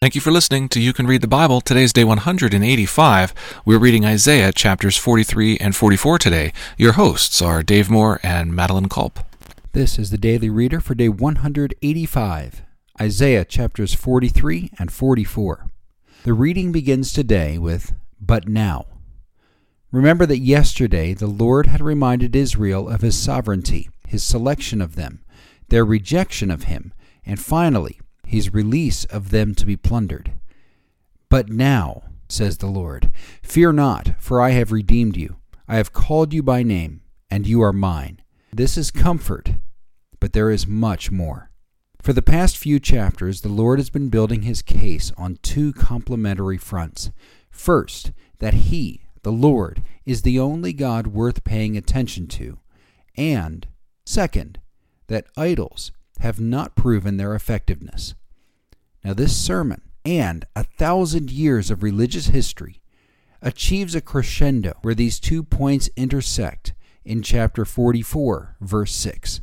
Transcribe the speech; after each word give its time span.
Thank 0.00 0.14
you 0.14 0.22
for 0.22 0.30
listening 0.30 0.70
to 0.70 0.80
You 0.80 0.94
Can 0.94 1.06
Read 1.06 1.20
the 1.20 1.28
Bible. 1.28 1.60
Today's 1.60 1.92
day 1.92 2.04
185. 2.04 3.34
We're 3.66 3.78
reading 3.78 4.06
Isaiah 4.06 4.50
chapters 4.50 4.96
43 4.96 5.58
and 5.58 5.76
44 5.76 6.16
today. 6.16 6.54
Your 6.78 6.92
hosts 6.92 7.42
are 7.42 7.62
Dave 7.62 7.90
Moore 7.90 8.18
and 8.22 8.54
Madeline 8.54 8.88
Culp. 8.88 9.18
This 9.72 9.98
is 9.98 10.10
the 10.10 10.16
Daily 10.16 10.48
Reader 10.48 10.80
for 10.80 10.94
day 10.94 11.10
185, 11.10 12.62
Isaiah 12.98 13.44
chapters 13.44 13.92
43 13.92 14.70
and 14.78 14.90
44. 14.90 15.66
The 16.24 16.32
reading 16.32 16.72
begins 16.72 17.12
today 17.12 17.58
with, 17.58 17.92
But 18.18 18.48
now. 18.48 18.86
Remember 19.92 20.24
that 20.24 20.38
yesterday 20.38 21.12
the 21.12 21.26
Lord 21.26 21.66
had 21.66 21.82
reminded 21.82 22.34
Israel 22.34 22.88
of 22.88 23.02
his 23.02 23.18
sovereignty, 23.18 23.90
his 24.08 24.22
selection 24.22 24.80
of 24.80 24.96
them, 24.96 25.22
their 25.68 25.84
rejection 25.84 26.50
of 26.50 26.62
him, 26.62 26.94
and 27.26 27.38
finally, 27.38 28.00
his 28.30 28.54
release 28.54 29.04
of 29.06 29.30
them 29.30 29.56
to 29.56 29.66
be 29.66 29.76
plundered. 29.76 30.32
But 31.28 31.48
now, 31.48 32.04
says 32.28 32.58
the 32.58 32.68
Lord, 32.68 33.10
fear 33.42 33.72
not, 33.72 34.14
for 34.18 34.40
I 34.40 34.50
have 34.50 34.70
redeemed 34.70 35.16
you. 35.16 35.38
I 35.66 35.76
have 35.76 35.92
called 35.92 36.32
you 36.32 36.40
by 36.40 36.62
name, 36.62 37.00
and 37.28 37.44
you 37.44 37.60
are 37.60 37.72
mine. 37.72 38.22
This 38.52 38.78
is 38.78 38.92
comfort, 38.92 39.54
but 40.20 40.32
there 40.32 40.48
is 40.48 40.64
much 40.64 41.10
more. 41.10 41.50
For 42.00 42.12
the 42.12 42.22
past 42.22 42.56
few 42.56 42.78
chapters, 42.78 43.40
the 43.40 43.48
Lord 43.48 43.80
has 43.80 43.90
been 43.90 44.10
building 44.10 44.42
his 44.42 44.62
case 44.62 45.10
on 45.16 45.38
two 45.42 45.72
complementary 45.72 46.56
fronts. 46.56 47.10
First, 47.50 48.12
that 48.38 48.54
he, 48.54 49.02
the 49.22 49.32
Lord, 49.32 49.82
is 50.06 50.22
the 50.22 50.38
only 50.38 50.72
God 50.72 51.08
worth 51.08 51.42
paying 51.42 51.76
attention 51.76 52.28
to, 52.28 52.60
and, 53.16 53.66
second, 54.06 54.60
that 55.08 55.26
idols 55.36 55.90
have 56.20 56.38
not 56.38 56.76
proven 56.76 57.16
their 57.16 57.34
effectiveness. 57.34 58.14
Now, 59.04 59.14
this 59.14 59.36
sermon 59.36 59.82
and 60.04 60.44
a 60.54 60.64
thousand 60.64 61.30
years 61.30 61.70
of 61.70 61.82
religious 61.82 62.26
history 62.26 62.80
achieves 63.42 63.94
a 63.94 64.00
crescendo 64.00 64.74
where 64.82 64.94
these 64.94 65.18
two 65.18 65.42
points 65.42 65.88
intersect 65.96 66.74
in 67.04 67.22
chapter 67.22 67.64
44, 67.64 68.56
verse 68.60 68.94
6. 68.94 69.40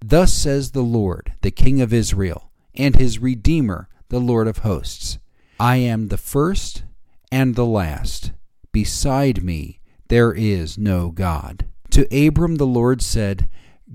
Thus 0.00 0.32
says 0.32 0.70
the 0.70 0.82
Lord, 0.82 1.32
the 1.40 1.50
King 1.50 1.80
of 1.80 1.92
Israel, 1.92 2.50
and 2.74 2.96
his 2.96 3.18
Redeemer, 3.18 3.88
the 4.08 4.20
Lord 4.20 4.46
of 4.46 4.58
hosts 4.58 5.18
I 5.58 5.76
am 5.76 6.08
the 6.08 6.16
first 6.16 6.84
and 7.30 7.54
the 7.54 7.66
last. 7.66 8.32
Beside 8.72 9.42
me 9.42 9.80
there 10.08 10.32
is 10.32 10.76
no 10.76 11.10
God. 11.10 11.66
To 11.90 12.26
Abram 12.26 12.56
the 12.56 12.66
Lord 12.66 13.02
said, 13.02 13.48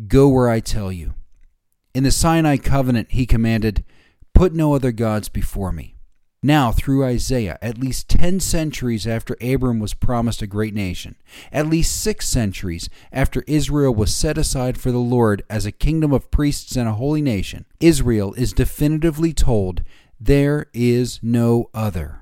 Go 0.07 0.29
where 0.29 0.49
I 0.49 0.61
tell 0.61 0.91
you. 0.91 1.13
In 1.93 2.03
the 2.03 2.11
Sinai 2.11 2.57
covenant 2.57 3.11
he 3.11 3.25
commanded, 3.25 3.83
Put 4.39 4.53
no 4.53 4.73
other 4.73 4.93
gods 4.93 5.27
before 5.27 5.73
me. 5.73 5.95
Now, 6.41 6.71
through 6.71 7.03
Isaiah, 7.03 7.59
at 7.61 7.77
least 7.77 8.07
ten 8.07 8.39
centuries 8.39 9.05
after 9.05 9.35
Abram 9.41 9.79
was 9.79 9.93
promised 9.93 10.41
a 10.41 10.47
great 10.47 10.73
nation, 10.73 11.17
at 11.51 11.67
least 11.67 12.01
six 12.01 12.29
centuries 12.29 12.89
after 13.11 13.43
Israel 13.47 13.93
was 13.93 14.15
set 14.15 14.37
aside 14.37 14.77
for 14.77 14.93
the 14.93 14.97
Lord 14.97 15.43
as 15.49 15.65
a 15.65 15.73
kingdom 15.73 16.13
of 16.13 16.31
priests 16.31 16.77
and 16.77 16.87
a 16.87 16.93
holy 16.93 17.21
nation, 17.21 17.65
Israel 17.81 18.33
is 18.35 18.53
definitively 18.53 19.33
told, 19.33 19.83
There 20.21 20.67
is 20.73 21.19
no 21.21 21.69
other, 21.73 22.21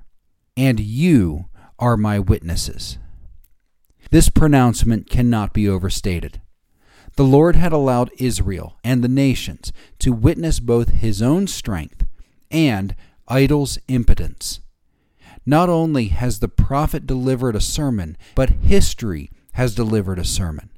and 0.58 0.80
you 0.80 1.50
are 1.78 1.98
my 1.98 2.18
witnesses. 2.18 2.98
This 4.10 4.30
pronouncement 4.30 5.08
cannot 5.08 5.54
be 5.54 5.70
overstated. 5.70 6.42
The 7.16 7.24
Lord 7.24 7.56
had 7.56 7.74
allowed 7.74 8.10
Israel 8.18 8.80
and 8.84 9.04
the 9.04 9.08
nations 9.08 9.72
to 10.00 10.14
witness 10.14 10.60
both 10.60 10.90
his 10.90 11.22
own 11.22 11.46
strength 11.46 12.07
and 12.52 12.96
idol's 13.28 13.78
impotence. 13.88 14.60
Not 15.46 15.70
only 15.70 16.10
has 16.10 16.40
the 16.40 16.48
prophet 16.48 17.08
delivered 17.08 17.56
a 17.56 17.62
sermon, 17.62 18.18
but 18.36 18.50
history 18.50 19.32
has 19.54 19.74
delivered 19.74 20.20
a 20.20 20.26
sermon. 20.26 20.70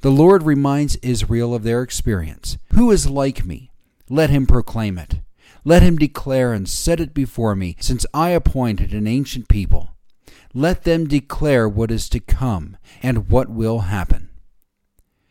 The 0.00 0.10
Lord 0.10 0.42
reminds 0.42 0.96
Israel 0.96 1.54
of 1.54 1.62
their 1.62 1.82
experience. 1.82 2.58
Who 2.74 2.90
is 2.90 3.10
like 3.10 3.44
me? 3.44 3.70
Let 4.08 4.30
him 4.30 4.46
proclaim 4.46 4.98
it. 4.98 5.20
Let 5.64 5.82
him 5.82 5.96
declare 5.96 6.52
and 6.52 6.68
set 6.68 7.00
it 7.00 7.12
before 7.12 7.54
me, 7.54 7.76
since 7.80 8.06
I 8.14 8.30
appointed 8.30 8.94
an 8.94 9.06
ancient 9.06 9.48
people. 9.48 9.94
Let 10.54 10.84
them 10.84 11.06
declare 11.06 11.68
what 11.68 11.90
is 11.90 12.08
to 12.10 12.20
come 12.20 12.76
and 13.02 13.28
what 13.28 13.50
will 13.50 13.80
happen. 13.80 14.30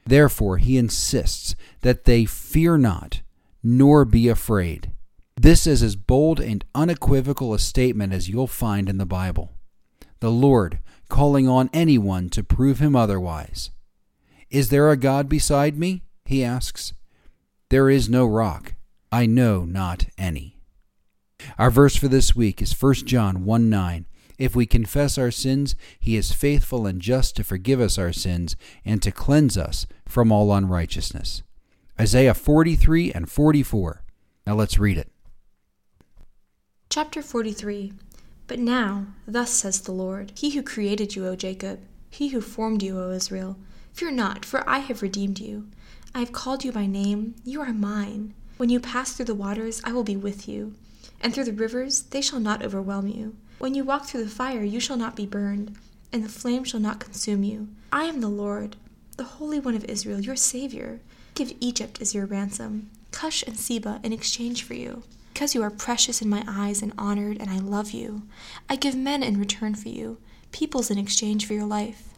Therefore, 0.05 0.57
he 0.57 0.78
insists 0.78 1.55
that 1.81 2.05
they 2.05 2.25
fear 2.25 2.78
not, 2.78 3.22
nor 3.63 4.05
be 4.05 4.29
afraid. 4.29 4.91
This 5.39 5.67
is 5.67 5.83
as 5.83 5.95
bold 5.95 6.39
and 6.39 6.65
unequivocal 6.73 7.53
a 7.53 7.59
statement 7.59 8.11
as 8.11 8.27
you'll 8.27 8.47
find 8.47 8.89
in 8.89 8.97
the 8.97 9.05
Bible. 9.05 9.53
The 10.19 10.31
Lord 10.31 10.79
calling 11.09 11.47
on 11.47 11.69
anyone 11.71 12.29
to 12.29 12.43
prove 12.43 12.79
him 12.79 12.95
otherwise. 12.95 13.69
Is 14.49 14.69
there 14.69 14.89
a 14.89 14.97
God 14.97 15.29
beside 15.29 15.77
me? 15.77 16.01
he 16.25 16.43
asks. 16.43 16.93
There 17.69 17.87
is 17.87 18.09
no 18.09 18.25
rock. 18.25 18.73
I 19.11 19.27
know 19.27 19.63
not 19.63 20.07
any. 20.17 20.57
Our 21.59 21.69
verse 21.69 21.95
for 21.95 22.07
this 22.07 22.35
week 22.35 22.59
is 22.59 22.73
1 22.73 22.93
John 23.05 23.45
1 23.45 23.69
9. 23.69 24.05
If 24.39 24.55
we 24.55 24.65
confess 24.65 25.19
our 25.19 25.31
sins, 25.31 25.75
he 25.99 26.15
is 26.15 26.31
faithful 26.31 26.87
and 26.87 26.99
just 26.99 27.35
to 27.35 27.43
forgive 27.43 27.79
us 27.79 27.99
our 27.99 28.11
sins 28.11 28.55
and 28.83 29.03
to 29.03 29.11
cleanse 29.11 29.55
us 29.55 29.85
from 30.07 30.31
all 30.31 30.51
unrighteousness. 30.51 31.43
Isaiah 31.99 32.33
43 32.33 33.11
and 33.11 33.29
44. 33.29 34.03
Now 34.47 34.55
let's 34.55 34.79
read 34.79 34.97
it. 34.97 35.11
Chapter 36.97 37.22
43 37.22 37.94
But 38.47 38.58
now, 38.58 39.06
thus 39.28 39.52
says 39.52 39.81
the 39.81 39.91
Lord, 39.91 40.31
He 40.34 40.50
who 40.50 40.63
created 40.63 41.16
you, 41.16 41.28
O 41.28 41.35
Jacob, 41.35 41.80
He 42.09 42.30
who 42.30 42.41
formed 42.41 42.81
you, 42.81 43.00
O 43.00 43.12
Israel, 43.12 43.56
Fear 43.94 44.13
not, 44.13 44.44
for 44.44 44.68
I 44.68 44.80
have 44.80 45.03
redeemed 45.03 45.38
you. 45.38 45.68
I 46.16 46.22
have 46.22 46.31
called 46.31 46.66
you 46.66 46.72
by 46.72 46.88
name, 46.88 47.35
you 47.46 47.62
are 47.62 47.72
mine. 47.72 48.34
When 48.58 48.72
you 48.72 48.80
pass 48.80 49.13
through 49.13 49.25
the 49.25 49.35
waters, 49.35 49.80
I 49.84 49.91
will 49.91 50.03
be 50.03 50.18
with 50.18 50.50
you, 50.50 50.74
and 51.22 51.35
through 51.35 51.44
the 51.44 51.53
rivers, 51.53 52.02
they 52.02 52.19
shall 52.19 52.40
not 52.40 52.66
overwhelm 52.66 53.08
you. 53.08 53.35
When 53.59 53.75
you 53.75 53.84
walk 53.84 54.08
through 54.08 54.24
the 54.24 54.31
fire, 54.31 54.64
you 54.64 54.79
shall 54.79 54.97
not 54.97 55.16
be 55.16 55.28
burned, 55.28 55.78
and 56.12 56.24
the 56.24 56.29
flame 56.29 56.64
shall 56.64 56.79
not 56.79 57.00
consume 57.00 57.44
you. 57.44 57.68
I 57.91 58.06
am 58.06 58.22
the 58.22 58.28
Lord, 58.28 58.75
the 59.18 59.24
Holy 59.24 59.59
One 59.59 59.75
of 59.75 59.85
Israel, 59.85 60.19
your 60.19 60.35
Savior. 60.35 61.02
Give 61.35 61.53
Egypt 61.59 62.02
as 62.02 62.16
your 62.16 62.25
ransom, 62.25 62.90
Cush 63.12 63.44
and 63.44 63.56
Seba 63.56 64.00
in 64.02 64.14
exchange 64.14 64.64
for 64.64 64.74
you. 64.74 65.03
Because 65.37 65.53
you 65.53 65.61
are 65.61 65.69
precious 65.69 66.19
in 66.19 66.29
my 66.29 66.43
eyes 66.47 66.81
and 66.81 66.91
honored, 66.97 67.37
and 67.39 67.51
I 67.51 67.59
love 67.59 67.91
you, 67.91 68.23
I 68.67 68.75
give 68.75 68.95
men 68.95 69.21
in 69.21 69.39
return 69.39 69.75
for 69.75 69.87
you, 69.87 70.17
peoples 70.51 70.89
in 70.89 70.97
exchange 70.97 71.45
for 71.45 71.53
your 71.53 71.67
life. 71.67 72.09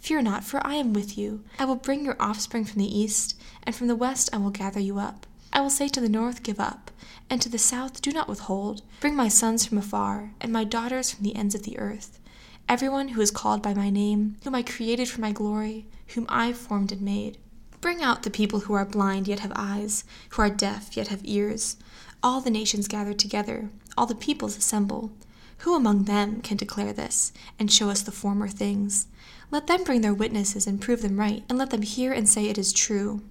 Fear 0.00 0.20
not, 0.20 0.44
for 0.44 0.60
I 0.66 0.74
am 0.74 0.92
with 0.92 1.16
you. 1.16 1.42
I 1.58 1.64
will 1.64 1.76
bring 1.76 2.04
your 2.04 2.16
offspring 2.20 2.66
from 2.66 2.82
the 2.82 2.98
east, 2.98 3.40
and 3.62 3.74
from 3.74 3.86
the 3.86 3.96
west 3.96 4.28
I 4.34 4.36
will 4.36 4.50
gather 4.50 4.80
you 4.80 4.98
up. 4.98 5.26
I 5.50 5.62
will 5.62 5.70
say 5.70 5.88
to 5.88 5.98
the 5.98 6.10
north, 6.10 6.42
Give 6.42 6.60
up, 6.60 6.90
and 7.30 7.40
to 7.40 7.48
the 7.48 7.56
south, 7.56 8.02
Do 8.02 8.10
not 8.10 8.28
withhold. 8.28 8.82
Bring 9.00 9.16
my 9.16 9.28
sons 9.28 9.64
from 9.64 9.78
afar, 9.78 10.34
and 10.38 10.52
my 10.52 10.64
daughters 10.64 11.10
from 11.10 11.24
the 11.24 11.36
ends 11.36 11.54
of 11.54 11.62
the 11.62 11.78
earth. 11.78 12.20
Everyone 12.68 13.08
who 13.08 13.22
is 13.22 13.30
called 13.30 13.62
by 13.62 13.72
my 13.72 13.88
name, 13.88 14.36
whom 14.44 14.54
I 14.54 14.62
created 14.62 15.08
for 15.08 15.22
my 15.22 15.32
glory, 15.32 15.86
whom 16.08 16.26
I 16.28 16.52
formed 16.52 16.92
and 16.92 17.00
made. 17.00 17.38
Bring 17.80 18.02
out 18.02 18.24
the 18.24 18.30
people 18.30 18.60
who 18.60 18.74
are 18.74 18.84
blind 18.84 19.28
yet 19.28 19.40
have 19.40 19.52
eyes, 19.54 20.04
who 20.30 20.42
are 20.42 20.50
deaf 20.50 20.96
yet 20.96 21.08
have 21.08 21.20
ears. 21.24 21.76
All 22.22 22.40
the 22.40 22.50
nations 22.50 22.88
gather 22.88 23.14
together, 23.14 23.70
all 23.96 24.06
the 24.06 24.14
peoples 24.16 24.56
assemble. 24.56 25.12
Who 25.58 25.74
among 25.74 26.04
them 26.04 26.40
can 26.40 26.56
declare 26.56 26.92
this, 26.92 27.32
and 27.58 27.70
show 27.70 27.88
us 27.90 28.02
the 28.02 28.10
former 28.10 28.48
things? 28.48 29.06
Let 29.50 29.68
them 29.68 29.84
bring 29.84 30.00
their 30.00 30.14
witnesses 30.14 30.66
and 30.66 30.80
prove 30.80 31.02
them 31.02 31.18
right, 31.18 31.44
and 31.48 31.56
let 31.56 31.70
them 31.70 31.82
hear 31.82 32.12
and 32.12 32.28
say 32.28 32.46
it 32.46 32.58
is 32.58 32.72
true. 32.72 33.22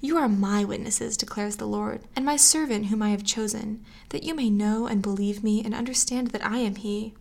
You 0.00 0.16
are 0.16 0.28
my 0.28 0.64
witnesses, 0.64 1.16
declares 1.16 1.56
the 1.56 1.66
Lord, 1.66 2.02
and 2.14 2.24
my 2.24 2.36
servant 2.36 2.86
whom 2.86 3.02
I 3.02 3.10
have 3.10 3.24
chosen, 3.24 3.84
that 4.10 4.24
you 4.24 4.34
may 4.34 4.50
know 4.50 4.86
and 4.86 5.00
believe 5.00 5.42
me 5.44 5.64
and 5.64 5.74
understand 5.74 6.28
that 6.28 6.44
I 6.44 6.58
am 6.58 6.74
He. 6.74 7.14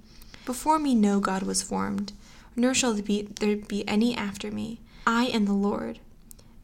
Before 0.46 0.80
me 0.80 0.96
no 0.96 1.20
God 1.20 1.44
was 1.44 1.64
formed, 1.64 2.12
nor 2.56 2.74
shall 2.74 2.94
there 2.94 3.04
be, 3.04 3.24
there 3.40 3.56
be 3.56 3.88
any 3.88 4.16
after 4.16 4.52
me. 4.52 4.80
I 5.08 5.26
am 5.26 5.46
the 5.46 5.54
Lord, 5.54 6.00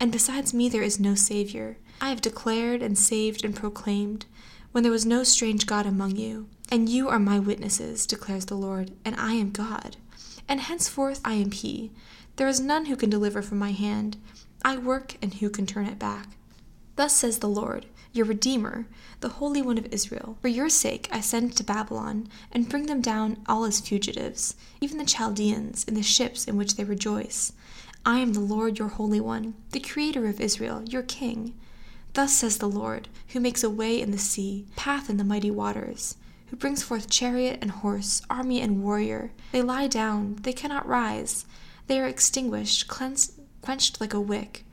and 0.01 0.11
besides 0.11 0.51
me 0.51 0.67
there 0.67 0.81
is 0.81 0.99
no 0.99 1.13
Savior. 1.13 1.77
I 2.01 2.09
have 2.09 2.21
declared 2.21 2.81
and 2.81 2.97
saved 2.97 3.45
and 3.45 3.55
proclaimed, 3.55 4.25
when 4.71 4.81
there 4.81 4.91
was 4.91 5.05
no 5.05 5.23
strange 5.23 5.67
God 5.67 5.85
among 5.85 6.15
you. 6.15 6.47
And 6.71 6.89
you 6.89 7.07
are 7.07 7.19
my 7.19 7.37
witnesses, 7.37 8.07
declares 8.07 8.45
the 8.45 8.55
Lord, 8.55 8.91
and 9.05 9.15
I 9.15 9.33
am 9.33 9.51
God. 9.51 9.97
And 10.49 10.59
henceforth 10.59 11.21
I 11.23 11.33
am 11.33 11.51
He. 11.51 11.91
There 12.37 12.47
is 12.47 12.59
none 12.59 12.85
who 12.85 12.95
can 12.95 13.11
deliver 13.11 13.43
from 13.43 13.59
my 13.59 13.73
hand. 13.73 14.17
I 14.65 14.77
work, 14.77 15.17
and 15.21 15.35
who 15.35 15.51
can 15.51 15.67
turn 15.67 15.85
it 15.85 15.99
back? 15.99 16.29
Thus 16.95 17.15
says 17.15 17.37
the 17.37 17.47
Lord, 17.47 17.85
your 18.11 18.25
Redeemer, 18.25 18.87
the 19.19 19.29
Holy 19.29 19.61
One 19.61 19.77
of 19.77 19.93
Israel. 19.93 20.35
For 20.41 20.47
your 20.47 20.69
sake 20.69 21.09
I 21.11 21.21
send 21.21 21.55
to 21.57 21.63
Babylon, 21.63 22.27
and 22.51 22.67
bring 22.67 22.87
them 22.87 23.01
down 23.01 23.37
all 23.47 23.65
as 23.65 23.79
fugitives, 23.79 24.55
even 24.79 24.97
the 24.97 25.05
Chaldeans, 25.05 25.83
in 25.83 25.93
the 25.93 26.01
ships 26.01 26.45
in 26.45 26.57
which 26.57 26.75
they 26.75 26.85
rejoice. 26.85 27.53
I 28.03 28.17
am 28.17 28.33
the 28.33 28.39
Lord 28.39 28.79
your 28.79 28.87
Holy 28.87 29.19
One, 29.19 29.53
the 29.73 29.79
Creator 29.79 30.25
of 30.25 30.41
Israel, 30.41 30.83
your 30.87 31.03
King. 31.03 31.53
Thus 32.13 32.33
says 32.33 32.57
the 32.57 32.67
Lord, 32.67 33.09
who 33.27 33.39
makes 33.39 33.63
a 33.63 33.69
way 33.69 34.01
in 34.01 34.09
the 34.09 34.17
sea, 34.17 34.65
path 34.75 35.07
in 35.07 35.17
the 35.17 35.23
mighty 35.23 35.51
waters, 35.51 36.15
who 36.47 36.55
brings 36.55 36.81
forth 36.81 37.11
chariot 37.11 37.59
and 37.61 37.69
horse, 37.69 38.23
army 38.27 38.59
and 38.59 38.81
warrior. 38.83 39.31
They 39.51 39.61
lie 39.61 39.85
down, 39.85 40.37
they 40.41 40.51
cannot 40.51 40.87
rise. 40.87 41.45
They 41.85 41.99
are 41.99 42.07
extinguished, 42.07 42.87
cleansed, 42.87 43.39
quenched 43.61 44.01
like 44.01 44.15
a 44.15 44.19
wick. 44.19 44.65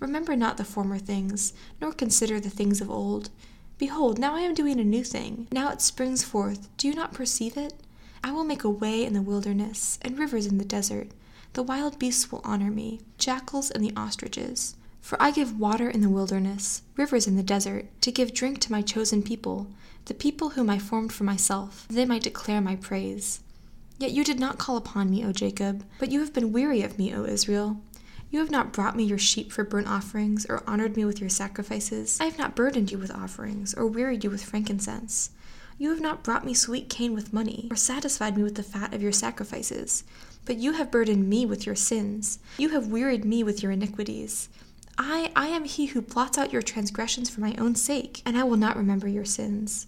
Remember 0.00 0.34
not 0.34 0.56
the 0.56 0.64
former 0.64 0.98
things, 0.98 1.52
nor 1.78 1.92
consider 1.92 2.40
the 2.40 2.48
things 2.48 2.80
of 2.80 2.90
old. 2.90 3.28
Behold, 3.76 4.18
now 4.18 4.34
I 4.34 4.40
am 4.40 4.54
doing 4.54 4.80
a 4.80 4.84
new 4.84 5.04
thing. 5.04 5.46
Now 5.52 5.68
it 5.68 5.82
springs 5.82 6.24
forth. 6.24 6.74
Do 6.78 6.88
you 6.88 6.94
not 6.94 7.12
perceive 7.12 7.58
it? 7.58 7.74
I 8.24 8.32
will 8.32 8.44
make 8.44 8.64
a 8.64 8.70
way 8.70 9.04
in 9.04 9.12
the 9.12 9.20
wilderness, 9.20 9.98
and 10.00 10.18
rivers 10.18 10.46
in 10.46 10.56
the 10.56 10.64
desert. 10.64 11.08
The 11.54 11.62
wild 11.62 11.98
beasts 11.98 12.32
will 12.32 12.40
honor 12.44 12.70
me, 12.70 13.00
jackals 13.18 13.70
and 13.70 13.84
the 13.84 13.92
ostriches. 13.96 14.74
For 15.02 15.20
I 15.20 15.30
give 15.30 15.58
water 15.58 15.90
in 15.90 16.00
the 16.00 16.08
wilderness, 16.08 16.82
rivers 16.96 17.26
in 17.26 17.36
the 17.36 17.42
desert, 17.42 17.86
to 18.02 18.12
give 18.12 18.32
drink 18.32 18.60
to 18.60 18.72
my 18.72 18.80
chosen 18.80 19.22
people, 19.22 19.66
the 20.06 20.14
people 20.14 20.50
whom 20.50 20.70
I 20.70 20.78
formed 20.78 21.12
for 21.12 21.24
myself, 21.24 21.86
that 21.88 21.94
they 21.94 22.06
might 22.06 22.22
declare 22.22 22.60
my 22.60 22.76
praise. 22.76 23.40
Yet 23.98 24.12
you 24.12 24.24
did 24.24 24.40
not 24.40 24.58
call 24.58 24.76
upon 24.76 25.10
me, 25.10 25.24
O 25.24 25.32
Jacob, 25.32 25.84
but 25.98 26.10
you 26.10 26.20
have 26.20 26.32
been 26.32 26.52
weary 26.52 26.82
of 26.82 26.98
me, 26.98 27.14
O 27.14 27.24
Israel. 27.24 27.80
You 28.30 28.38
have 28.38 28.50
not 28.50 28.72
brought 28.72 28.96
me 28.96 29.04
your 29.04 29.18
sheep 29.18 29.52
for 29.52 29.62
burnt 29.62 29.88
offerings, 29.88 30.46
or 30.48 30.62
honored 30.66 30.96
me 30.96 31.04
with 31.04 31.20
your 31.20 31.28
sacrifices. 31.28 32.18
I 32.18 32.24
have 32.24 32.38
not 32.38 32.56
burdened 32.56 32.90
you 32.90 32.96
with 32.96 33.14
offerings, 33.14 33.74
or 33.74 33.86
wearied 33.86 34.24
you 34.24 34.30
with 34.30 34.42
frankincense. 34.44 35.30
You 35.78 35.90
have 35.90 36.00
not 36.00 36.22
brought 36.22 36.44
me 36.44 36.54
sweet 36.54 36.88
cane 36.88 37.14
with 37.14 37.32
money, 37.32 37.68
or 37.70 37.76
satisfied 37.76 38.36
me 38.36 38.42
with 38.42 38.54
the 38.54 38.62
fat 38.62 38.94
of 38.94 39.02
your 39.02 39.12
sacrifices. 39.12 40.04
But 40.44 40.56
you 40.56 40.72
have 40.72 40.90
burdened 40.90 41.28
me 41.28 41.46
with 41.46 41.66
your 41.66 41.74
sins. 41.74 42.38
You 42.58 42.70
have 42.70 42.88
wearied 42.88 43.24
me 43.24 43.42
with 43.42 43.62
your 43.62 43.72
iniquities. 43.72 44.48
I, 44.98 45.32
I 45.34 45.48
am 45.48 45.64
he 45.64 45.86
who 45.86 46.02
blots 46.02 46.36
out 46.36 46.52
your 46.52 46.62
transgressions 46.62 47.30
for 47.30 47.40
my 47.40 47.54
own 47.58 47.74
sake, 47.74 48.22
and 48.26 48.36
I 48.36 48.44
will 48.44 48.56
not 48.56 48.76
remember 48.76 49.08
your 49.08 49.24
sins. 49.24 49.86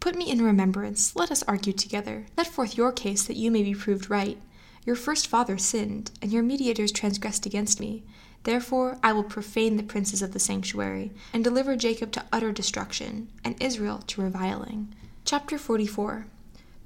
Put 0.00 0.16
me 0.16 0.30
in 0.30 0.42
remembrance, 0.42 1.14
let 1.14 1.30
us 1.30 1.42
argue 1.44 1.72
together. 1.72 2.26
Let 2.36 2.46
forth 2.46 2.76
your 2.76 2.90
case 2.90 3.24
that 3.24 3.36
you 3.36 3.50
may 3.50 3.62
be 3.62 3.74
proved 3.74 4.10
right. 4.10 4.38
Your 4.84 4.96
first 4.96 5.26
father 5.26 5.58
sinned, 5.58 6.10
and 6.22 6.32
your 6.32 6.42
mediators 6.42 6.90
transgressed 6.90 7.46
against 7.46 7.80
me. 7.80 8.02
Therefore 8.44 8.98
I 9.02 9.12
will 9.12 9.24
profane 9.24 9.76
the 9.76 9.82
princes 9.82 10.22
of 10.22 10.32
the 10.32 10.38
sanctuary, 10.38 11.12
and 11.32 11.44
deliver 11.44 11.76
Jacob 11.76 12.12
to 12.12 12.24
utter 12.32 12.50
destruction, 12.50 13.28
and 13.44 13.60
Israel 13.62 13.98
to 14.06 14.22
reviling. 14.22 14.94
Chapter 15.32 15.58
44 15.58 16.26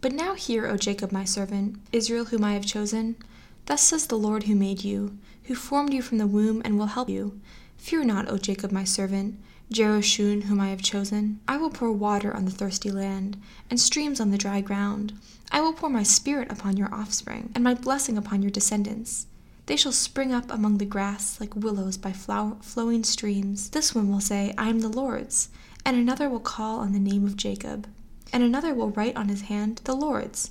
But 0.02 0.12
now 0.12 0.35
hear, 0.35 0.67
O 0.67 0.76
Jacob 0.76 1.11
my 1.11 1.25
servant, 1.25 1.81
Israel 1.93 2.26
whom 2.26 2.44
I 2.44 2.52
have 2.52 2.67
chosen. 2.67 3.17
Thus 3.64 3.81
says 3.81 4.06
the 4.06 4.19
Lord 4.19 4.43
who 4.43 4.55
made 4.55 4.85
you, 4.85 5.17
who 5.44 5.55
formed 5.55 5.94
you 5.94 6.02
from 6.02 6.19
the 6.19 6.26
womb 6.26 6.61
and 6.62 6.79
will 6.79 6.88
help 6.88 7.08
you. 7.08 7.41
Fear 7.79 8.05
not, 8.05 8.31
O 8.31 8.37
Jacob 8.37 8.70
my 8.70 8.85
servant, 8.85 9.41
Jeshurun 9.73 10.43
whom 10.43 10.61
I 10.61 10.69
have 10.69 10.82
chosen. 10.82 11.41
I 11.49 11.56
will 11.56 11.70
pour 11.70 11.91
water 11.91 12.37
on 12.37 12.44
the 12.44 12.50
thirsty 12.50 12.91
land, 12.91 13.41
and 13.70 13.81
streams 13.81 14.20
on 14.20 14.31
the 14.31 14.37
dry 14.37 14.61
ground. 14.61 15.14
I 15.50 15.62
will 15.62 15.73
pour 15.73 15.88
my 15.88 16.02
spirit 16.02 16.52
upon 16.52 16.76
your 16.76 16.94
offspring, 16.94 17.50
and 17.55 17.64
my 17.64 17.73
blessing 17.73 18.19
upon 18.19 18.43
your 18.43 18.50
descendants. 18.50 19.26
They 19.64 19.76
shall 19.76 19.90
spring 19.90 20.35
up 20.35 20.52
among 20.52 20.76
the 20.76 20.85
grass 20.85 21.40
like 21.40 21.56
willows 21.56 21.97
by 21.97 22.12
flow- 22.12 22.58
flowing 22.61 23.05
streams. 23.05 23.70
This 23.70 23.94
one 23.94 24.12
will 24.12 24.20
say, 24.20 24.52
I 24.58 24.69
am 24.69 24.81
the 24.81 24.88
Lord's, 24.88 25.49
and 25.87 25.97
another 25.97 26.29
will 26.29 26.40
call 26.40 26.81
on 26.81 26.93
the 26.93 26.99
name 26.99 27.25
of 27.25 27.37
Jacob, 27.37 27.87
and 28.32 28.43
another 28.43 28.75
will 28.75 28.91
write 28.91 29.17
on 29.17 29.29
his 29.29 29.43
hand, 29.43 29.81
the 29.85 29.94
Lord's, 29.94 30.50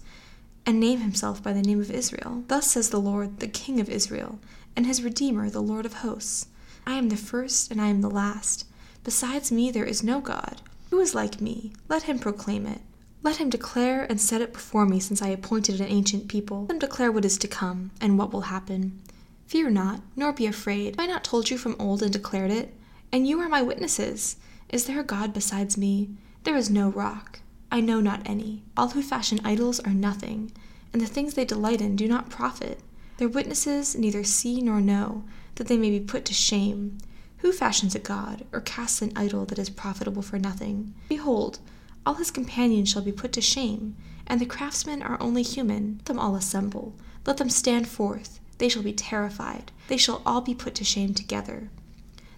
and 0.66 0.80
name 0.80 1.02
himself 1.02 1.44
by 1.44 1.54
the 1.54 1.62
name 1.62 1.80
of 1.80 1.92
Israel. 1.92 2.44
Thus 2.48 2.72
says 2.72 2.90
the 2.90 3.00
Lord, 3.00 3.40
the 3.40 3.48
King 3.48 3.80
of 3.80 3.90
Israel, 3.90 4.40
and 4.76 4.86
his 4.86 5.04
Redeemer, 5.04 5.50
the 5.50 5.62
Lord 5.62 5.86
of 5.86 5.96
hosts 5.96 6.48
I 6.86 6.96
am 6.96 7.10
the 7.10 7.18
first, 7.18 7.72
and 7.72 7.82
I 7.82 7.88
am 7.88 8.02
the 8.02 8.10
last. 8.10 8.66
Besides 9.04 9.52
me 9.52 9.72
there 9.72 9.86
is 9.86 10.04
no 10.04 10.20
God. 10.20 10.62
Who 10.90 11.00
is 11.00 11.16
like 11.16 11.40
me? 11.40 11.74
Let 11.88 12.04
him 12.04 12.20
proclaim 12.20 12.66
it. 12.66 12.82
Let 13.22 13.38
him 13.38 13.50
declare 13.50 14.04
and 14.04 14.20
set 14.20 14.42
it 14.42 14.52
before 14.52 14.86
me, 14.86 15.00
since 15.00 15.22
I 15.22 15.30
appointed 15.30 15.80
an 15.80 15.88
ancient 15.88 16.28
people. 16.28 16.64
Let 16.64 16.72
him 16.72 16.80
declare 16.80 17.12
what 17.12 17.24
is 17.24 17.38
to 17.38 17.48
come, 17.48 17.92
and 18.02 18.18
what 18.18 18.34
will 18.34 18.42
happen. 18.42 19.02
Fear 19.48 19.70
not, 19.70 20.02
nor 20.16 20.34
be 20.34 20.46
afraid. 20.46 20.96
Have 20.96 21.04
I 21.04 21.08
not 21.08 21.24
told 21.24 21.50
you 21.50 21.58
from 21.58 21.78
old 21.80 22.04
and 22.04 22.12
declared 22.12 22.52
it? 22.52 22.74
And 23.14 23.28
you 23.28 23.40
are 23.40 23.48
my 23.48 23.62
witnesses. 23.62 24.36
Is 24.70 24.86
there 24.86 25.00
a 25.00 25.04
God 25.04 25.34
besides 25.34 25.78
me? 25.78 26.10
There 26.44 26.58
is 26.58 26.70
no 26.70 26.90
rock. 26.90 27.40
I 27.74 27.80
know 27.80 28.00
not 28.00 28.22
any. 28.28 28.62
All 28.78 28.90
who 28.90 29.02
fashion 29.02 29.40
idols 29.44 29.80
are 29.80 29.96
nothing, 29.96 30.52
and 30.94 31.02
the 31.02 31.08
things 31.08 31.34
they 31.34 31.44
delight 31.44 31.82
in 31.82 31.96
do 31.96 32.08
not 32.08 32.30
profit. 32.30 32.80
Their 33.18 33.28
witnesses 33.28 33.96
neither 33.96 34.24
see 34.24 34.62
nor 34.62 34.80
know, 34.80 35.24
that 35.56 35.66
they 35.66 35.78
may 35.78 35.90
be 35.90 36.00
put 36.00 36.24
to 36.26 36.36
shame. 36.36 37.00
Who 37.40 37.52
fashions 37.52 37.96
a 37.96 38.00
god, 38.00 38.46
or 38.52 38.62
casts 38.62 39.02
an 39.02 39.12
idol 39.16 39.46
that 39.46 39.58
is 39.58 39.72
profitable 39.72 40.22
for 40.22 40.38
nothing? 40.38 40.94
Behold, 41.10 41.58
all 42.06 42.14
his 42.14 42.30
companions 42.30 42.90
shall 42.90 43.02
be 43.02 43.12
put 43.12 43.32
to 43.34 43.42
shame, 43.42 43.96
and 44.28 44.40
the 44.40 44.46
craftsmen 44.46 45.02
are 45.02 45.20
only 45.20 45.42
human. 45.42 45.96
Let 45.98 46.06
them 46.06 46.20
all 46.20 46.36
assemble. 46.36 46.94
Let 47.26 47.38
them 47.38 47.50
stand 47.50 47.88
forth. 47.88 48.40
They 48.60 48.70
shall 48.70 48.84
be 48.84 48.94
terrified. 48.94 49.72
They 49.88 49.98
shall 49.98 50.22
all 50.28 50.42
be 50.42 50.54
put 50.54 50.76
to 50.76 50.84
shame 50.84 51.16
together. 51.16 51.72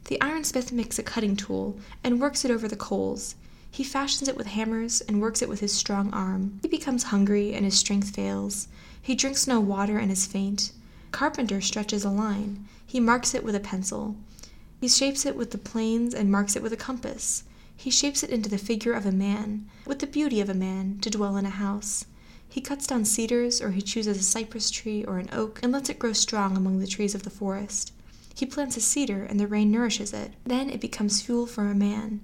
The 0.05 0.17
ironsmith 0.21 0.71
makes 0.71 0.97
a 0.97 1.03
cutting 1.03 1.35
tool, 1.35 1.77
and 2.05 2.21
works 2.21 2.45
it 2.45 2.51
over 2.51 2.69
the 2.69 2.77
coals. 2.77 3.35
He 3.75 3.83
fashions 3.83 4.29
it 4.29 4.37
with 4.37 4.47
hammers, 4.47 5.01
and 5.01 5.19
works 5.19 5.41
it 5.41 5.49
with 5.49 5.59
his 5.59 5.73
strong 5.73 6.09
arm. 6.13 6.59
He 6.61 6.69
becomes 6.69 7.11
hungry, 7.11 7.53
and 7.53 7.65
his 7.65 7.77
strength 7.77 8.15
fails. 8.15 8.69
He 9.01 9.15
drinks 9.15 9.47
no 9.47 9.59
water, 9.59 9.97
and 9.97 10.09
is 10.09 10.25
faint. 10.25 10.71
Carpenter 11.11 11.59
stretches 11.59 12.05
a 12.05 12.09
line. 12.09 12.69
He 12.87 13.01
marks 13.01 13.35
it 13.35 13.43
with 13.43 13.53
a 13.53 13.59
pencil. 13.59 14.15
He 14.79 14.87
shapes 14.87 15.25
it 15.25 15.35
with 15.35 15.51
the 15.51 15.57
planes 15.57 16.13
and 16.13 16.31
marks 16.31 16.55
it 16.55 16.63
with 16.63 16.71
a 16.71 16.77
compass. 16.77 17.43
He 17.75 17.91
shapes 17.91 18.23
it 18.23 18.29
into 18.29 18.47
the 18.49 18.57
figure 18.57 18.93
of 18.93 19.05
a 19.05 19.11
man, 19.11 19.69
with 19.85 19.99
the 19.99 20.07
beauty 20.07 20.39
of 20.39 20.47
a 20.47 20.53
man, 20.53 20.99
to 21.01 21.09
dwell 21.09 21.35
in 21.35 21.45
a 21.45 21.49
house. 21.49 22.05
He 22.47 22.61
cuts 22.61 22.87
down 22.87 23.03
cedars, 23.03 23.61
or 23.61 23.71
he 23.71 23.81
chooses 23.81 24.17
a 24.17 24.23
cypress 24.23 24.71
tree 24.71 25.03
or 25.03 25.17
an 25.17 25.27
oak, 25.33 25.59
and 25.61 25.73
lets 25.73 25.89
it 25.89 25.99
grow 25.99 26.13
strong 26.13 26.55
among 26.55 26.79
the 26.79 26.87
trees 26.87 27.13
of 27.13 27.23
the 27.23 27.29
forest. 27.29 27.91
He 28.33 28.45
plants 28.45 28.77
a 28.77 28.79
cedar, 28.79 29.25
and 29.25 29.37
the 29.37 29.47
rain 29.47 29.69
nourishes 29.69 30.13
it. 30.13 30.31
Then 30.45 30.69
it 30.69 30.79
becomes 30.79 31.21
fuel 31.21 31.45
for 31.45 31.65
a 31.65 31.75
man. 31.75 32.21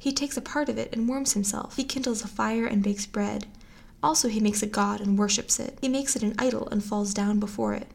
He 0.00 0.12
takes 0.12 0.38
a 0.38 0.40
part 0.40 0.70
of 0.70 0.78
it 0.78 0.88
and 0.94 1.06
warms 1.06 1.34
himself. 1.34 1.76
He 1.76 1.84
kindles 1.84 2.24
a 2.24 2.26
fire 2.26 2.64
and 2.64 2.82
bakes 2.82 3.04
bread. 3.04 3.46
Also, 4.02 4.28
he 4.28 4.40
makes 4.40 4.62
a 4.62 4.66
god 4.66 4.98
and 4.98 5.18
worships 5.18 5.60
it. 5.60 5.76
He 5.82 5.90
makes 5.90 6.16
it 6.16 6.22
an 6.22 6.34
idol 6.38 6.68
and 6.68 6.82
falls 6.82 7.12
down 7.12 7.38
before 7.38 7.74
it. 7.74 7.86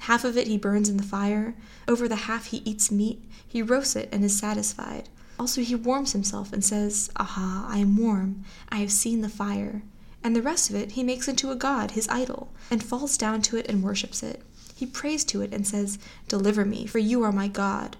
Half 0.00 0.24
of 0.24 0.36
it 0.36 0.48
he 0.48 0.58
burns 0.58 0.88
in 0.88 0.96
the 0.96 1.04
fire. 1.04 1.54
Over 1.86 2.08
the 2.08 2.26
half 2.26 2.46
he 2.46 2.56
eats 2.64 2.90
meat. 2.90 3.22
He 3.46 3.62
roasts 3.62 3.94
it 3.94 4.08
and 4.10 4.24
is 4.24 4.36
satisfied. 4.36 5.08
Also, 5.38 5.60
he 5.60 5.76
warms 5.76 6.10
himself 6.10 6.52
and 6.52 6.64
says, 6.64 7.08
Aha, 7.14 7.68
I 7.70 7.78
am 7.78 7.96
warm. 7.96 8.42
I 8.68 8.78
have 8.78 8.90
seen 8.90 9.20
the 9.20 9.28
fire. 9.28 9.82
And 10.24 10.34
the 10.34 10.42
rest 10.42 10.70
of 10.70 10.74
it 10.74 10.92
he 10.92 11.04
makes 11.04 11.28
into 11.28 11.52
a 11.52 11.56
god, 11.56 11.92
his 11.92 12.08
idol, 12.08 12.52
and 12.68 12.82
falls 12.82 13.16
down 13.16 13.42
to 13.42 13.56
it 13.56 13.68
and 13.68 13.80
worships 13.80 14.24
it. 14.24 14.42
He 14.74 14.86
prays 14.86 15.24
to 15.26 15.40
it 15.40 15.54
and 15.54 15.64
says, 15.64 16.00
Deliver 16.26 16.64
me, 16.64 16.84
for 16.86 16.98
you 16.98 17.22
are 17.22 17.30
my 17.30 17.46
God. 17.46 17.96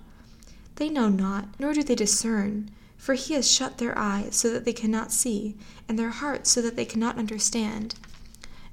They 0.74 0.88
know 0.88 1.08
not, 1.08 1.46
nor 1.60 1.72
do 1.72 1.84
they 1.84 1.94
discern, 1.94 2.72
for 3.04 3.12
he 3.12 3.34
has 3.34 3.50
shut 3.50 3.76
their 3.76 3.92
eyes 3.98 4.34
so 4.34 4.48
that 4.48 4.64
they 4.64 4.72
cannot 4.72 5.12
see, 5.12 5.54
and 5.86 5.98
their 5.98 6.08
hearts 6.08 6.50
so 6.50 6.62
that 6.62 6.74
they 6.74 6.86
cannot 6.86 7.18
understand. 7.18 7.96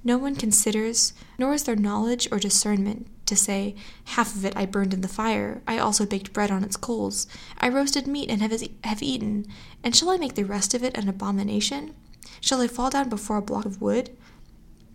No 0.06 0.18
one 0.18 0.38
considers, 0.38 1.12
nor 1.38 1.54
is 1.54 1.64
there 1.64 1.76
knowledge 1.76 2.30
or 2.32 2.40
discernment 2.40 3.08
to 3.26 3.36
say, 3.36 3.76
Half 4.06 4.34
of 4.34 4.46
it 4.46 4.56
I 4.56 4.66
burned 4.66 4.94
in 4.94 5.02
the 5.02 5.10
fire, 5.10 5.62
I 5.68 5.80
also 5.80 6.06
baked 6.06 6.32
bread 6.32 6.50
on 6.50 6.64
its 6.64 6.78
coals, 6.78 7.28
I 7.58 7.68
roasted 7.68 8.08
meat 8.08 8.30
and 8.30 8.42
have, 8.42 8.54
have 8.86 9.04
eaten, 9.04 9.48
and 9.84 9.94
shall 9.94 10.10
I 10.10 10.16
make 10.16 10.36
the 10.36 10.46
rest 10.46 10.74
of 10.74 10.82
it 10.82 10.98
an 10.98 11.10
abomination? 11.10 11.94
Shall 12.40 12.62
I 12.62 12.70
fall 12.70 12.90
down 12.90 13.10
before 13.10 13.36
a 13.36 13.42
block 13.42 13.66
of 13.66 13.82
wood? 13.82 14.16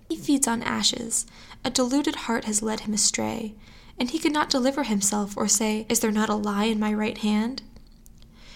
He 0.08 0.16
feeds 0.16 0.48
on 0.48 0.62
ashes. 0.62 1.26
A 1.62 1.68
deluded 1.68 2.16
heart 2.24 2.46
has 2.46 2.62
led 2.62 2.80
him 2.80 2.94
astray, 2.94 3.54
and 4.00 4.08
he 4.08 4.18
could 4.18 4.32
not 4.32 4.48
deliver 4.48 4.84
himself 4.84 5.36
or 5.36 5.46
say, 5.46 5.84
Is 5.90 6.00
there 6.00 6.10
not 6.10 6.30
a 6.30 6.34
lie 6.34 6.64
in 6.64 6.80
my 6.80 6.94
right 6.94 7.18
hand? 7.18 7.62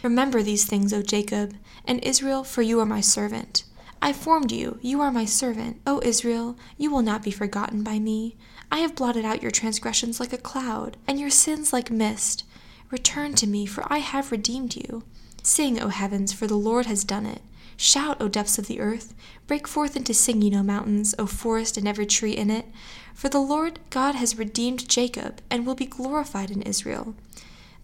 Remember 0.03 0.43
these 0.43 0.65
things, 0.65 0.93
O 0.93 1.03
Jacob, 1.03 1.55
and 1.85 2.03
Israel, 2.03 2.43
for 2.43 2.63
you 2.63 2.81
are 2.81 2.87
my 2.87 3.03
servant. 3.03 3.65
I 4.01 4.15
formed 4.15 4.51
you, 4.51 4.79
you 4.81 5.03
are 5.03 5.13
my 5.13 5.27
servant. 5.27 5.79
O 5.87 6.01
Israel, 6.03 6.57
you 6.79 6.91
will 6.91 7.03
not 7.03 7.23
be 7.23 7.31
forgotten 7.31 7.83
by 7.83 7.99
me. 7.99 8.37
I 8.73 8.79
have 8.79 8.95
blotted 8.95 9.27
out 9.27 9.43
your 9.43 9.51
transgressions 9.51 10.19
like 10.19 10.33
a 10.33 10.39
cloud, 10.39 10.97
and 11.07 11.21
your 11.21 11.29
sins 11.29 11.73
like 11.73 11.91
mist. 11.91 12.45
Return 12.91 13.35
to 13.35 13.47
me, 13.47 13.67
for 13.67 13.85
I 13.93 13.99
have 13.99 14.33
redeemed 14.33 14.75
you. 14.75 15.03
Sing, 15.43 15.79
O 15.81 15.89
heavens, 15.89 16.33
for 16.33 16.47
the 16.47 16.57
Lord 16.57 16.87
has 16.87 17.05
done 17.05 17.27
it. 17.27 17.43
Shout, 17.77 18.17
O 18.21 18.29
depths 18.29 18.59
of 18.59 18.69
the 18.69 18.81
earth. 18.81 19.15
Break 19.47 19.69
forth 19.69 19.97
into 19.97 20.15
singing, 20.15 20.57
O 20.57 20.63
mountains, 20.63 21.15
O 21.19 21.27
forest 21.27 21.77
and 21.77 21.87
every 21.87 22.07
tree 22.07 22.33
in 22.33 22.51
it. 22.51 22.67
For 23.15 23.29
the 23.29 23.39
Lord 23.39 23.81
God 23.91 24.15
has 24.15 24.39
redeemed 24.39 24.89
Jacob, 24.89 25.43
and 25.51 25.67
will 25.67 25.75
be 25.75 25.87
glorified 25.87 26.51
in 26.51 26.63
Israel. 26.63 27.15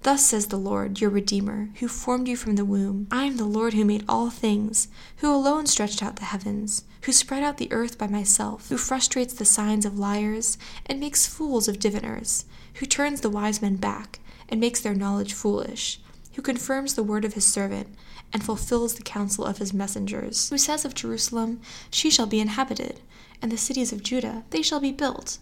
Thus 0.03 0.25
says 0.25 0.47
the 0.47 0.57
Lord, 0.57 1.00
your 1.00 1.11
Redeemer, 1.11 1.71
who 1.81 1.88
formed 1.88 2.29
you 2.29 2.37
from 2.37 2.57
the 2.57 2.65
womb. 2.65 3.09
I 3.11 3.25
am 3.25 3.37
the 3.37 3.45
Lord 3.45 3.75
who 3.75 3.85
made 3.85 4.05
all 4.09 4.31
things, 4.31 4.88
who 5.17 5.35
alone 5.35 5.67
stretched 5.67 6.03
out 6.03 6.17
the 6.17 6.25
heavens, 6.26 6.85
who 7.03 7.12
spread 7.12 7.43
out 7.43 7.59
the 7.59 7.73
earth 7.73 7.99
by 7.99 8.07
myself, 8.07 8.69
who 8.69 8.76
frustrates 8.76 9.35
the 9.35 9.45
signs 9.45 9.85
of 9.85 9.99
liars, 9.99 10.59
and 10.87 11.00
makes 11.00 11.26
fools 11.26 11.67
of 11.67 11.79
diviners, 11.79 12.45
who 12.75 12.87
turns 12.87 13.21
the 13.21 13.31
wise 13.31 13.61
men 13.61 13.76
back, 13.76 14.21
and 14.49 14.61
makes 14.61 14.81
their 14.81 14.95
knowledge 14.95 15.33
foolish, 15.33 16.00
who 16.35 16.43
confirms 16.43 16.95
the 16.95 17.03
word 17.03 17.25
of 17.25 17.35
his 17.35 17.47
servant, 17.47 17.88
and 18.33 18.45
fulfills 18.45 18.95
the 18.95 19.03
counsel 19.03 19.45
of 19.45 19.59
his 19.59 19.73
messengers, 19.73 20.50
who 20.50 20.59
says 20.59 20.85
of 20.85 20.95
Jerusalem, 20.95 21.61
She 21.91 22.11
shall 22.11 22.26
be 22.26 22.41
inhabited, 22.41 23.00
and 23.41 23.50
the 23.50 23.57
cities 23.57 23.93
of 23.93 24.03
Judah, 24.03 24.45
they 24.50 24.62
shall 24.62 24.81
be 24.81 24.93
built, 24.93 25.38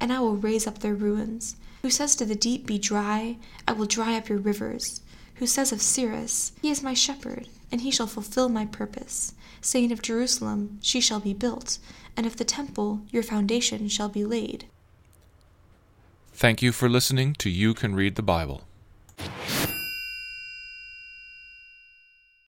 and 0.00 0.12
I 0.12 0.20
will 0.20 0.36
raise 0.36 0.66
up 0.66 0.78
their 0.78 0.94
ruins, 0.94 1.56
who 1.82 1.90
says 1.90 2.16
to 2.16 2.24
the 2.24 2.34
deep, 2.34 2.66
Be 2.66 2.78
dry, 2.78 3.36
I 3.66 3.72
will 3.72 3.86
dry 3.86 4.16
up 4.16 4.28
your 4.28 4.38
rivers, 4.38 5.00
who 5.36 5.46
says 5.46 5.72
of 5.72 5.80
Cyrus, 5.80 6.52
He 6.60 6.70
is 6.70 6.82
my 6.82 6.94
shepherd, 6.94 7.48
and 7.70 7.80
he 7.80 7.90
shall 7.90 8.06
fulfill 8.06 8.48
my 8.48 8.66
purpose, 8.66 9.34
saying 9.60 9.92
of 9.92 10.02
Jerusalem, 10.02 10.78
She 10.82 11.00
shall 11.00 11.20
be 11.20 11.34
built, 11.34 11.78
and 12.16 12.26
of 12.26 12.36
the 12.36 12.44
temple, 12.44 13.02
Your 13.10 13.22
foundation 13.22 13.88
shall 13.88 14.08
be 14.08 14.24
laid. 14.24 14.66
Thank 16.32 16.62
you 16.62 16.72
for 16.72 16.88
listening 16.88 17.34
to 17.34 17.50
You 17.50 17.74
Can 17.74 17.94
Read 17.94 18.14
the 18.14 18.22
Bible. 18.22 18.62